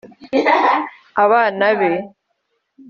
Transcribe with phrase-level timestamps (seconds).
[1.23, 1.91] abana be